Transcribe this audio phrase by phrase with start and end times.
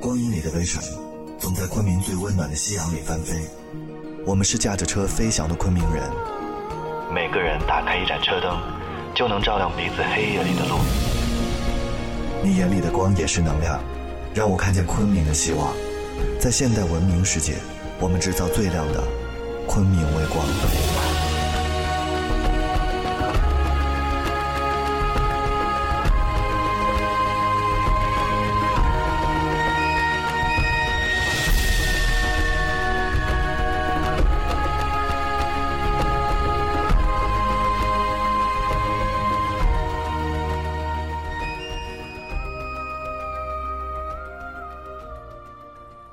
[0.00, 0.82] 光阴里的微尘，
[1.38, 3.34] 总在昆明最温暖的夕阳里翻飞。
[4.26, 6.02] 我们是驾着车飞翔的昆明人。
[7.12, 8.58] 每个人打开一盏车灯，
[9.14, 10.76] 就能照亮彼此黑夜里的路。
[12.42, 13.80] 你眼里的光也是能量，
[14.34, 15.72] 让我看见昆明的希望。
[16.38, 17.54] 在现代文明世界，
[18.00, 19.02] 我们制造最亮的
[19.66, 20.44] 昆明微光。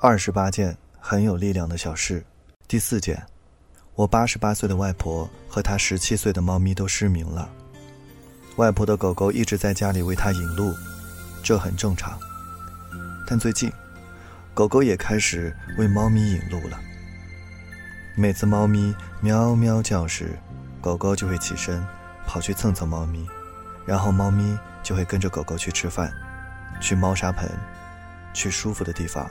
[0.04, 2.24] 二十八件很有力量的小事，
[2.66, 3.24] 第四件，
[3.94, 7.48] 我八十八岁的外婆和她十七岁的猫咪都失明了。
[8.56, 10.74] 外婆的狗狗一直在家里为她引路，
[11.40, 12.18] 这很正常。
[13.28, 13.72] 但最近，
[14.54, 16.80] 狗狗也开始为猫咪引路了。
[18.16, 20.36] 每次猫咪喵喵叫时，
[20.80, 21.80] 狗狗就会起身
[22.26, 23.24] 跑去蹭蹭猫咪，
[23.86, 26.12] 然后猫咪就会跟着狗狗去吃饭，
[26.80, 27.48] 去猫砂盆，
[28.34, 29.30] 去舒服的地方。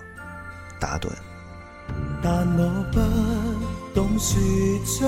[0.82, 1.08] 打盹。
[2.22, 3.00] 但我不
[3.94, 4.38] 懂说
[5.00, 5.08] 将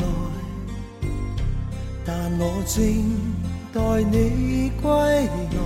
[0.00, 0.04] 来，
[2.04, 2.82] 但我正
[3.72, 5.58] 待你归来。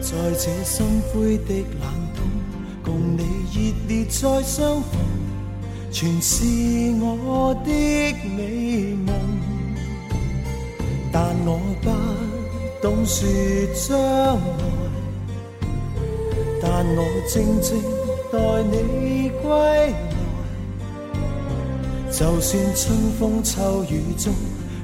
[0.00, 2.18] 在这心灰的冷冬，
[2.84, 3.56] 共你热
[3.88, 5.00] 烈再相逢，
[5.90, 6.44] 全是
[7.00, 7.70] 我的
[8.36, 9.08] 美梦。
[11.10, 11.90] 但我不
[12.82, 13.26] 懂说
[13.74, 14.83] 将来。
[16.66, 17.78] 但我静静
[18.32, 18.38] 待
[18.70, 19.92] 你归来，
[22.10, 24.32] 就算春风秋雨中，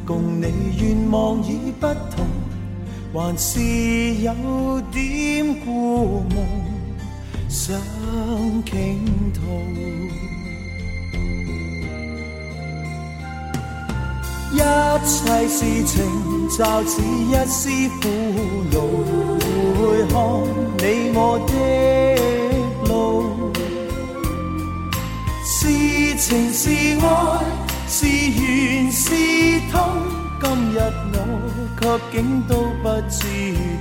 [0.05, 0.45] 共你
[0.79, 2.27] 愿望已不同，
[3.15, 3.59] 还是
[4.17, 4.31] 有
[4.93, 6.47] 点故梦
[7.49, 7.75] 想
[8.67, 8.99] 倾
[9.33, 9.41] 吐。
[14.53, 14.57] 一
[15.07, 15.95] 切事情
[16.49, 17.59] 就似一丝
[18.01, 18.03] 苦
[18.71, 18.75] 恼。
[19.79, 20.15] 回看。
[20.83, 20.85] 你
[21.15, 21.53] 我的
[22.89, 22.93] 路，
[25.45, 25.59] 是
[26.17, 26.63] 情是
[27.05, 27.05] 爱，
[27.87, 29.05] 是缘是
[29.71, 29.79] 痛。
[30.41, 30.75] 今日
[31.13, 31.17] 我
[31.79, 32.17] 却竟
[32.49, 33.19] 都不知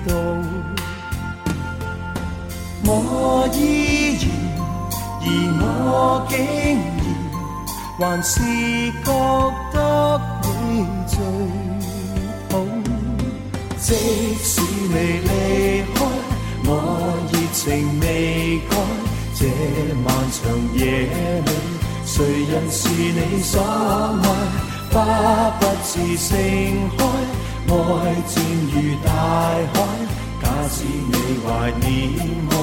[0.08, 0.12] 道，
[2.84, 3.58] 我依
[4.20, 4.24] 然，
[5.22, 5.26] 而
[5.62, 6.34] 我竟
[7.98, 8.34] 然还是
[9.06, 9.08] 觉
[11.08, 11.18] 最
[12.50, 12.54] 好，
[13.80, 13.88] 即
[14.44, 15.30] 使你离
[15.96, 15.98] 开，
[16.66, 16.70] 我
[17.32, 18.06] 热情未
[18.70, 18.72] 改。
[19.36, 19.42] 这
[20.04, 20.40] 漫长
[20.76, 20.82] 夜
[21.46, 21.50] 里，
[22.06, 22.14] 谁
[22.52, 24.26] 人是你所爱？
[24.92, 24.96] 花
[25.60, 26.28] 不自盛
[26.98, 27.00] 开，
[27.68, 27.74] 爱
[28.28, 28.34] 渐
[28.74, 28.76] 如
[29.06, 29.08] 大
[29.74, 29.76] 海。
[30.42, 31.14] 假使你
[31.46, 31.48] 怀
[31.80, 31.88] 念
[32.50, 32.54] 我，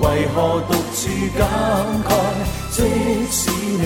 [0.00, 0.36] 为何
[0.68, 1.00] 独处
[1.38, 1.40] 感
[2.04, 2.10] 慨？
[2.70, 2.76] 即
[3.30, 3.82] 使你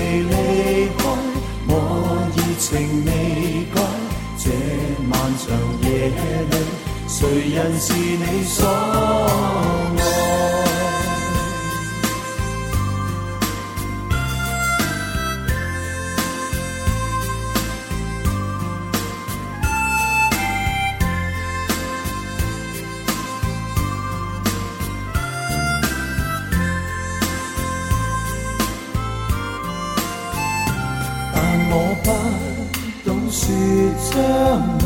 [6.17, 6.55] 夜里。
[7.09, 7.19] 谁
[7.55, 9.97] 人是你所爱？
[31.33, 31.39] 但
[31.71, 31.73] 我
[32.03, 32.09] 不
[33.09, 33.45] 懂说
[34.11, 34.15] 将
[34.81, 34.86] 来。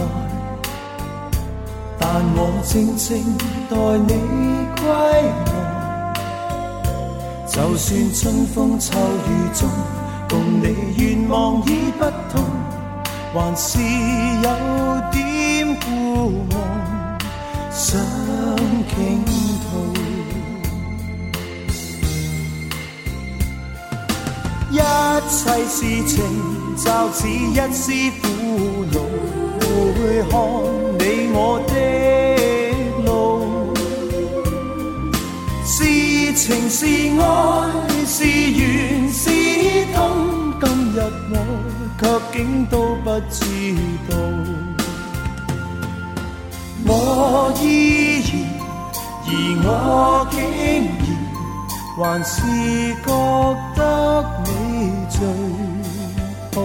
[2.13, 3.23] 但我静静
[3.71, 3.77] 待
[4.09, 4.13] 你
[4.81, 4.83] 归
[5.47, 6.13] 来，
[7.47, 9.71] 就算春风秋雨中，
[10.29, 12.43] 共你愿望已不同，
[13.33, 13.79] 还是
[14.43, 14.49] 有
[15.13, 15.87] 点故
[16.51, 16.59] 梦
[17.71, 17.97] 想
[18.89, 19.25] 倾
[19.63, 19.71] 吐。
[24.73, 24.79] 一
[25.31, 25.39] 切
[25.69, 25.79] 事
[26.09, 26.19] 情
[26.77, 28.27] 就似一丝苦
[36.71, 37.25] 是爱，
[38.07, 39.29] 是缘是
[39.93, 40.97] 痛，今日
[41.33, 41.35] 我
[41.99, 42.03] 却
[42.33, 43.43] 竟都不知
[44.09, 44.13] 道。
[46.87, 48.31] 我依然，
[49.27, 49.29] 而
[49.67, 49.69] 我
[50.31, 50.73] 竟然
[51.97, 52.31] 还是
[53.05, 53.09] 觉
[53.75, 53.81] 得
[54.45, 54.49] 你
[55.11, 55.19] 最
[56.55, 56.57] 好。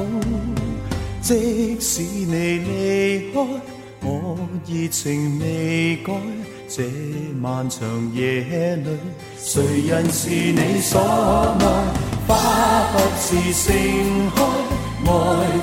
[1.19, 3.36] 即使你离开，
[4.04, 4.38] 我
[4.68, 6.13] 热情未改。
[6.68, 6.84] 这
[7.42, 8.98] 漫长夜里。
[9.38, 11.66] 谁人是你所爱？
[12.28, 12.36] 花
[12.92, 13.72] 不是盛
[14.36, 14.38] 开，
[15.06, 15.08] 爱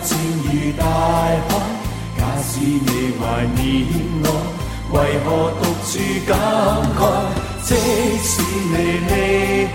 [0.04, 0.10] 渐
[0.44, 0.46] 如
[0.78, 1.50] 大海。
[2.16, 2.86] 假使你
[3.18, 3.20] 怀
[3.56, 3.60] 念
[4.22, 4.26] 我，
[4.92, 5.26] 为何
[5.58, 5.90] 独处
[6.26, 6.30] 感
[6.96, 7.00] 慨？
[7.64, 7.68] 即
[8.22, 8.32] 使
[8.70, 8.74] 你
[9.08, 9.10] 离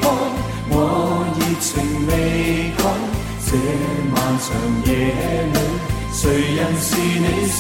[0.02, 0.04] 开，
[0.70, 0.74] 我
[1.36, 1.68] 热情
[2.08, 2.12] 未
[2.78, 2.80] 改。
[3.46, 3.50] 这
[4.14, 4.46] 漫长
[4.86, 4.90] 夜
[5.54, 5.56] 里，
[6.14, 6.20] 谁
[6.56, 6.88] 人是
[7.20, 7.60] 你所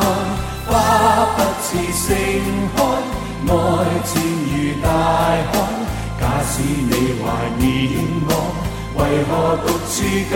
[0.00, 0.02] 爱？
[0.66, 0.72] 花
[1.36, 2.08] 不似盛
[2.74, 2.78] 开，
[3.46, 3.52] 爱
[4.06, 4.10] 渐
[4.48, 5.52] 如大海。
[6.18, 7.24] 假使你怀
[7.58, 7.62] 念
[8.26, 8.32] 我，
[8.96, 9.30] 为何
[9.66, 9.94] 独处
[10.32, 10.34] 感？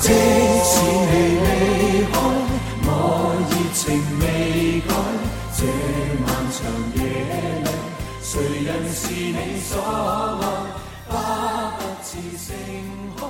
[0.00, 0.04] 即
[0.64, 0.72] 使
[1.10, 1.12] 你
[1.44, 1.48] 离
[2.10, 2.14] 开，
[2.86, 2.88] 我？
[3.50, 3.80] 热情
[4.20, 4.24] 未
[4.88, 4.90] 改。
[5.54, 5.60] 这
[6.24, 6.26] 漫
[6.56, 6.58] 长
[6.96, 6.98] 夜
[7.62, 7.68] 里，
[8.22, 8.32] 谁
[8.64, 9.70] 人是你所
[10.40, 10.42] 爱？
[11.10, 11.12] 花
[11.76, 12.08] 不似
[12.38, 12.48] 盛
[13.18, 13.20] 开。